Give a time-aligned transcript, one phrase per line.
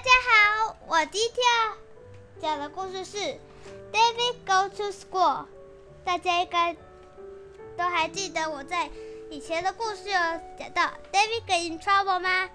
[0.00, 1.44] 大家好，我今天
[2.40, 3.18] 讲的故事是
[3.92, 5.44] David Go to School。
[6.06, 6.74] 大家应该
[7.76, 8.88] 都还记得我在
[9.28, 10.18] 以前的故事有
[10.58, 12.48] 讲到 David get in trouble 吗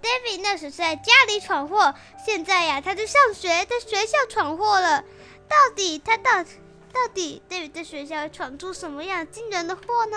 [0.00, 1.92] ？David 那时是在家里闯祸，
[2.24, 5.02] 现在呀，他在上学，在学校闯祸了。
[5.48, 10.16] 到底他到到底 David 在学校闯出什么样惊人的祸呢？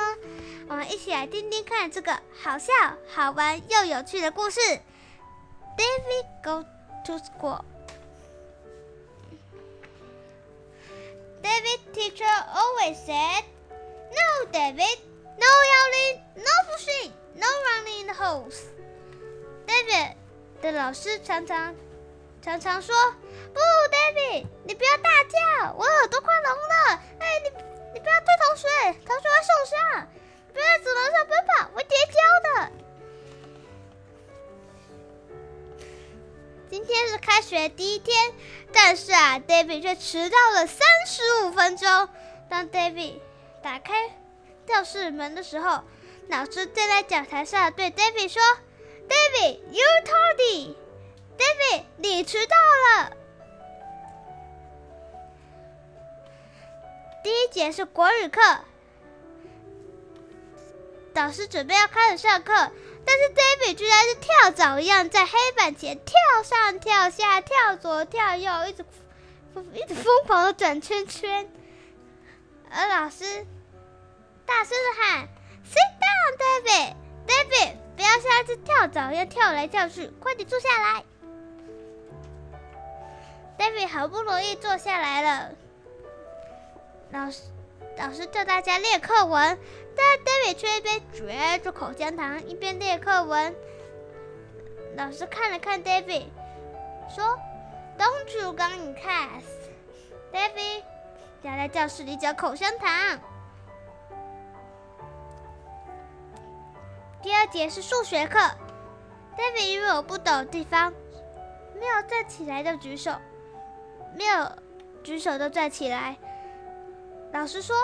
[0.67, 2.71] 我们一起来听听看这个好笑、
[3.15, 4.59] 好玩又有趣的故事。
[5.77, 6.65] David go
[7.05, 7.63] to school.
[11.41, 13.43] David teacher always said,
[14.11, 14.97] "No, David,
[15.37, 18.65] no yelling, no pushing, no running in the holes."
[19.67, 20.15] David
[20.61, 21.75] 的老师常常
[22.41, 22.95] 常常说
[23.53, 27.01] ：“不，David，你不要大叫，我耳朵快聋了。
[27.19, 27.49] 哎，你
[27.93, 28.67] 你不要推同学，
[29.05, 30.07] 同学会受伤。
[30.51, 32.71] 不要在走廊上奔跑，会跌跤的。”
[36.69, 38.33] 今天是开学第一天，
[38.73, 42.09] 但是啊，David 却迟到了三十五分钟。
[42.49, 43.21] 当 David
[43.63, 44.11] 打开
[44.65, 45.81] 教室门的时候，
[46.27, 48.41] 老师站在讲台上对 David 说
[49.07, 50.75] ：“David，you're tardy。
[51.37, 52.55] David，你迟到
[52.99, 53.15] 了。”
[57.23, 58.41] 第一节是国语课，
[61.13, 62.71] 导师准备要开始上课。
[63.09, 66.13] 但是 David 居然是跳蚤一样，在黑板前跳
[66.43, 68.85] 上跳下、跳左跳右，一直
[69.73, 71.49] 一直疯狂的转圈圈。
[72.69, 73.23] 而老师
[74.45, 75.29] 大声的喊
[75.63, 76.95] ：“Sit down, David!
[77.25, 81.05] David，不要像一只跳蚤一样跳来跳去，快点坐下来。
[83.57, 85.51] ”David 好不容易坐下来了，
[87.11, 87.43] 老师
[87.97, 89.57] 老师叫大家练课文。
[89.97, 93.55] 但 David 却一边嚼着口香糖，一边念课文。
[94.95, 96.25] 老师看了看 David，
[97.09, 97.37] 说
[97.97, 99.43] ：“Don't you go in class,
[100.31, 100.83] David？”
[101.41, 103.19] 要在教室里嚼口香糖。
[107.23, 108.37] 第二节是数学课
[109.35, 110.93] ，David 因为我不懂地方，
[111.73, 113.11] 没有站起来的举手，
[114.15, 114.51] 没有
[115.03, 116.15] 举手的站起来。
[117.33, 117.75] 老师说。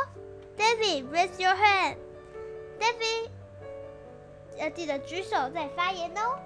[0.55, 1.95] David, raise your hand.
[2.79, 3.29] David，
[4.57, 6.39] 要记得举手再发言哦。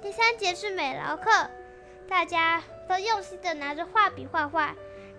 [0.00, 1.30] 第三节是美劳课，
[2.08, 4.74] 大家都用心的拿着画笔画画，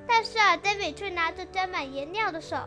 [0.07, 2.57] 但是啊，David 却拿着沾满颜料的手，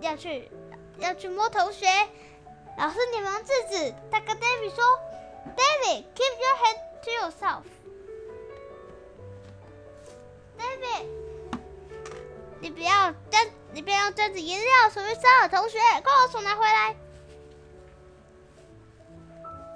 [0.00, 0.50] 要去
[0.98, 1.86] 要去摸同学。
[2.76, 4.84] 老师连忙制止，他跟 David 说
[5.56, 7.62] ：“David, keep your hand to yourself.”
[10.56, 11.27] David。
[12.60, 16.96] 你不要沾，你不要用沾着颜料手去烧了同学，快把手拿回来。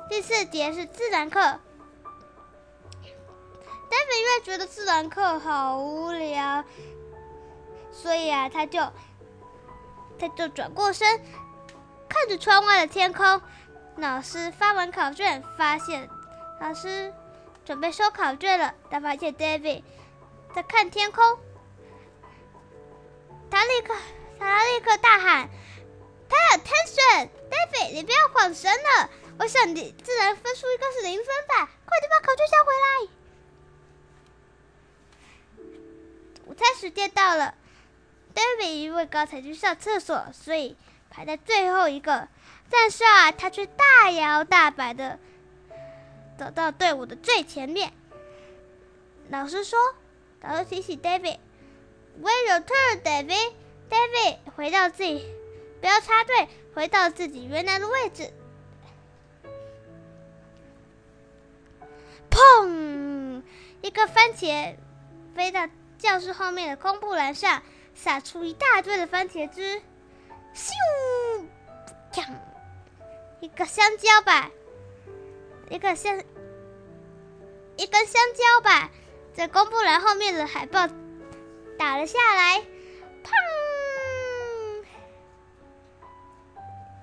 [0.08, 1.60] 第四节是自然课，David
[4.20, 6.64] 因为觉得自然课好无聊，
[7.90, 8.80] 所以啊，他就
[10.18, 11.20] 他就转过身，
[12.08, 13.40] 看着窗外的天空。
[13.96, 16.08] 老师发完考卷，发现
[16.60, 17.12] 老师
[17.64, 19.82] 准备收考卷了，他发现 David
[20.54, 21.22] 在看天空。
[23.52, 23.94] 他立刻，
[24.38, 25.50] 他立刻大喊
[26.26, 27.92] ：“Pay attention, David！
[27.92, 29.10] 你不要晃神了。
[29.38, 31.70] 我想你自然分数应该是零分吧？
[31.84, 33.08] 快点把考卷交回来。”
[36.48, 37.54] 午餐时间到了
[38.34, 40.74] ，David 因为刚才去上厕所，所以
[41.10, 42.28] 排在最后一个。
[42.70, 45.18] 但是啊，他却大摇大摆的
[46.38, 47.92] 走到队伍的最前面。
[49.28, 49.78] 老师说
[50.40, 51.38] ：“老师提醒 David。”
[52.20, 53.52] Wait your turn, David.
[53.90, 55.24] David，回到自己，
[55.80, 58.32] 不要插队，回到自己原来的位置。
[62.30, 63.42] 砰！
[63.82, 64.76] 一个番茄
[65.34, 65.68] 飞到
[65.98, 67.62] 教室后面的空布栏上，
[67.94, 69.82] 撒出一大堆的番茄汁。
[70.54, 70.70] 咻！
[72.12, 72.24] 锵！
[73.40, 74.50] 一个香蕉吧，
[75.68, 76.22] 一个香，
[77.76, 78.90] 一根香蕉吧
[79.34, 80.88] 在公布栏后面的海报。
[81.82, 82.60] 打了下来，
[83.24, 83.32] 砰！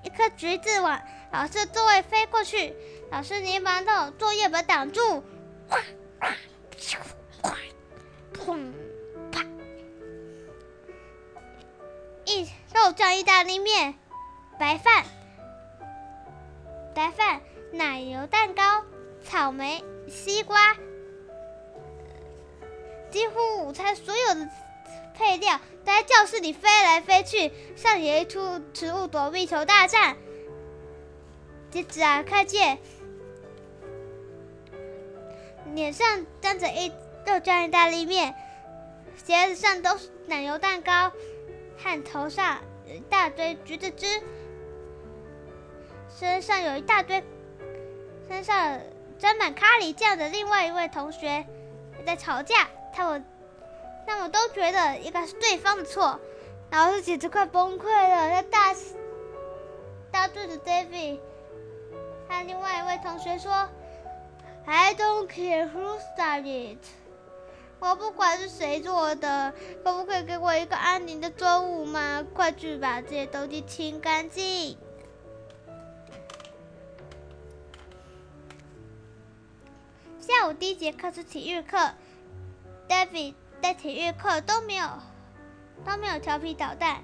[0.02, 2.74] 一颗橘子往老师座位飞过去，
[3.10, 5.22] 老师连忙用作业本挡住。
[8.32, 8.72] 砰！
[9.30, 9.44] 啪！
[12.24, 13.94] 一肉酱意大利面，
[14.58, 15.04] 白饭，
[16.94, 17.42] 白饭，
[17.74, 18.82] 奶油蛋糕，
[19.22, 20.74] 草莓，西瓜。
[23.10, 24.48] 几乎午餐所有的
[25.20, 30.16] 配料在教室里飞来飞去，上演一出食物躲避球大战。
[31.70, 32.78] 接着啊，看见
[35.74, 36.88] 脸上沾着一
[37.26, 38.34] 豆浆意大利面，
[39.22, 41.12] 鞋子上都是奶油蛋糕，
[41.76, 44.22] 和头上一大堆橘子汁，
[46.08, 47.22] 身上有一大堆，
[48.26, 48.80] 身上
[49.18, 51.44] 沾满咖喱酱的另外一位同学
[52.06, 53.22] 在吵架，他们
[54.10, 56.18] 他们都觉得应该是对方的错，
[56.72, 58.74] 老师简直快崩溃了，他大
[60.10, 61.20] 大对着 David。
[62.28, 63.68] 和另外一位同学说
[64.66, 66.78] ：“I don't care who started，
[67.78, 69.54] 我不管是谁做的，
[69.84, 72.26] 可不可以给我一个安宁的中午吗？
[72.34, 74.76] 快去把这些东西清干净。”
[80.18, 81.76] 下午第一节课是体育课
[82.88, 84.86] ，David 在体育课都没有
[85.84, 87.02] 都没有调皮捣蛋，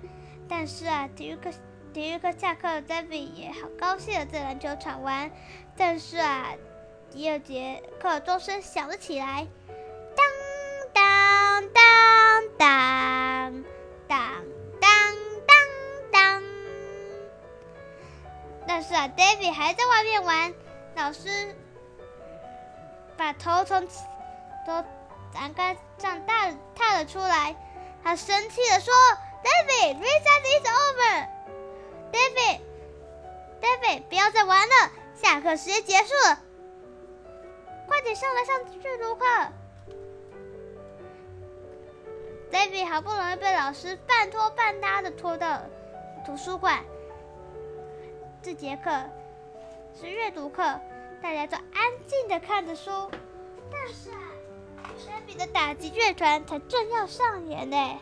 [0.49, 1.51] 但是啊，体育课。
[1.95, 5.31] 体育课下课，David 也好高兴的在篮球场玩。
[5.79, 6.53] 但是啊，
[7.11, 9.47] 第二节课钟声响了起来，
[10.15, 10.27] 当
[10.93, 13.65] 当当当
[14.07, 14.45] 当
[14.79, 14.91] 当
[15.47, 15.57] 当
[16.13, 16.43] 当。
[18.67, 20.55] 但是啊，David 还在外面玩。
[20.97, 21.55] 老师
[23.17, 23.89] 把头从
[24.67, 24.85] 从
[25.39, 27.55] 栏杆上大踏了出来，
[28.03, 28.95] 他生气的说
[29.45, 31.29] ：“David，recess is over。”
[33.61, 36.39] David，David，不要再玩了，下课时间结束了，
[37.87, 39.27] 快点上来上阅读课。
[42.51, 45.61] David 好不容易被老师半拖半拉的拖到
[46.25, 46.83] 图书馆，
[48.41, 48.91] 这节课
[50.01, 50.63] 是阅读课，
[51.23, 53.11] 大家都安静的看着书，
[53.71, 54.26] 但是啊
[55.37, 58.01] 的打击乐团才正要上演呢。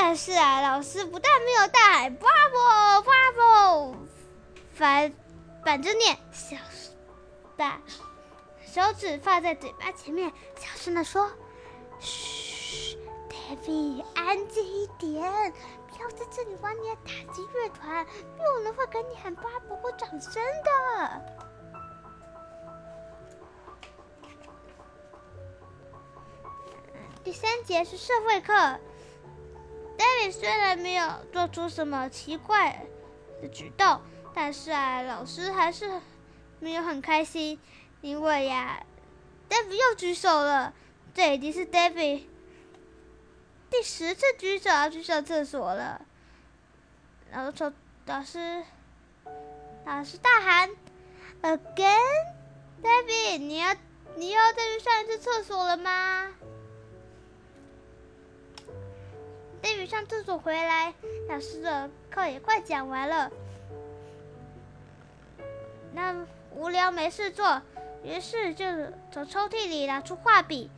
[0.00, 3.94] 但是啊，老师不但没有大喊 “Bravo Bravo”，
[4.72, 5.12] 反
[5.64, 6.56] 反着念，小
[7.56, 7.80] 把
[8.64, 11.30] 手指放在嘴巴前面，小声的说
[12.00, 12.37] ：“嘘
[13.28, 15.52] ，David，安静一点，
[15.90, 18.06] 不要在这里玩你的打击乐团，
[18.36, 21.22] 没有人会给你喊 Bravo 或掌声的。”
[27.24, 28.52] 第三节是社会课。
[29.98, 32.86] David 虽然没有做出什么奇怪
[33.42, 34.00] 的举动，
[34.32, 36.00] 但是啊，老师还是
[36.60, 37.60] 没有很开心，
[38.00, 38.82] 因为呀
[39.50, 40.72] ，David 又举手了。
[41.12, 42.22] 这已经是 David
[43.70, 46.00] 第十次举手要去上厕所了。
[47.30, 47.72] 然后说
[48.06, 48.62] ：“老师，
[49.84, 50.70] 老师大喊
[51.42, 53.76] ，Again，David，你要
[54.16, 56.28] 你要再去上一次厕所了吗？”
[59.60, 60.94] David 上厕所回来，
[61.28, 63.30] 老师的课也快讲完了。
[65.92, 67.60] 那无聊没事做，
[68.04, 68.64] 于是就
[69.10, 70.70] 从抽屉里拿出画笔，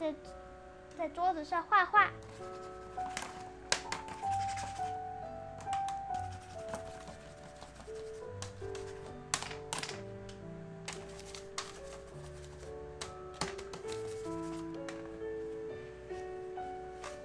[0.00, 0.14] 在
[0.98, 2.10] 在桌子上画画。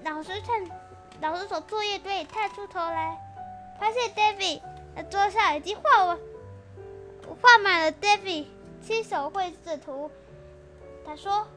[0.03, 0.69] 老师趁，
[1.19, 3.17] 老师从作业堆里探出头来，
[3.79, 4.61] 发现 David
[4.95, 6.19] 的桌上已经画完，
[7.41, 8.45] 画满了 David
[8.83, 10.11] 亲手绘制的图。
[11.03, 11.47] 他说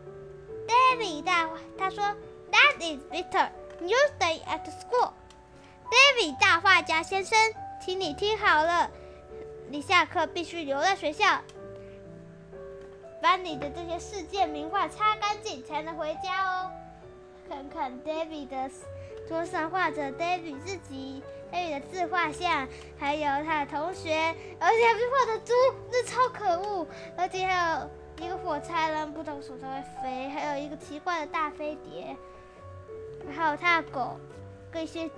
[0.66, 2.04] ：“David 大，他说
[2.50, 3.49] That is Victor.
[3.80, 5.12] You stay at school.
[5.90, 7.38] David 大画家先生，
[7.80, 8.90] 请你听好了，
[9.68, 11.40] 你下课必须留在学校，
[13.23, 16.70] 把你的这些世界名画擦干净，才能回家哦。”
[17.49, 18.70] 看看 David 的
[19.28, 22.66] 桌上画着 David 自己，David 的自画像，
[22.99, 25.52] 还有他的同学，而且还是画的猪，
[25.92, 26.87] 这超可恶！
[27.16, 32.16] 而且还有一个火柴人，不懂什么会飞，还有一个奇怪的大飞碟，
[33.35, 34.18] 还有他的狗，
[34.70, 35.11] 跟一些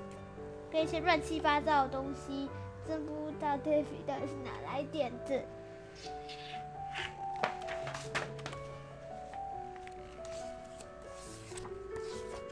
[0.70, 2.48] 跟一些乱七八糟的东西，
[2.86, 5.42] 真不知道 David 到底是哪来点子。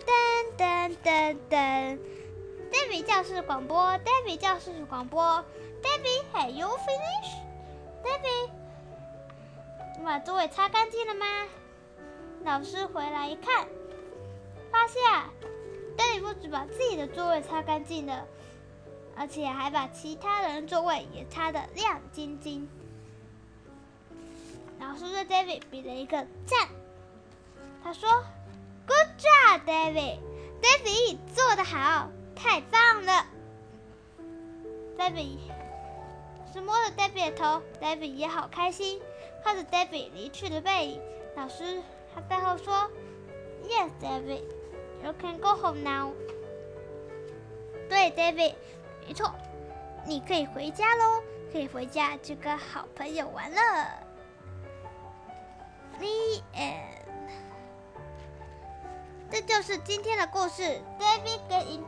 [0.06, 0.12] 噔
[0.56, 1.98] 噔噔噔
[2.70, 5.44] ，David 教室广播，David 教室广播
[5.82, 8.50] ，David，Have you finished？David，
[10.06, 11.26] 把座位擦干净了吗？
[12.44, 13.66] 老师回来一看，
[14.70, 15.02] 发现
[15.98, 18.24] David 不止把自己的座位擦干净了，
[19.16, 22.68] 而且还把其他人座位也擦得亮晶晶。
[24.78, 26.68] 老师对 David 比了一个赞，
[27.82, 28.08] 他说
[28.86, 30.20] ：“Good job, David.
[30.62, 33.26] David 做得好，太棒了。
[34.96, 35.38] ”David
[36.52, 39.02] 是摸着 David 的头，David 也好开心，
[39.46, 41.00] 看着 David 离去的背影。
[41.36, 41.80] 老师
[42.12, 42.90] 他背后说
[43.62, 44.42] ：“Yes, David,
[45.04, 46.12] you can go home now.”
[47.88, 48.56] 对，David，
[49.06, 49.32] 没错，
[50.04, 51.22] 你可以回家喽，
[51.52, 53.60] 可以回家去跟好朋友玩了。
[56.00, 56.96] The end。
[59.30, 60.80] 这就是今天的故事。
[60.98, 61.84] David go in.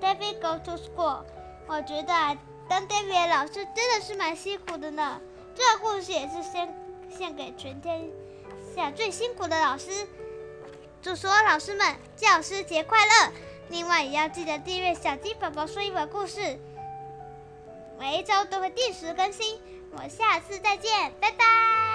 [0.00, 1.22] David go to school.
[1.68, 2.36] 我觉得
[2.68, 5.20] 当 David 老师真的是蛮辛苦的呢。
[5.54, 6.74] 这个故事也是献
[7.10, 8.10] 献给全天
[8.74, 9.90] 下最辛苦的老师。
[11.02, 13.32] 祝所有老师们教师节快乐！
[13.68, 16.58] 另外也要记得订阅小鸡宝宝说一本故事，
[17.98, 19.60] 每一周都会定时更新。
[19.92, 21.89] 我下次再见，拜拜。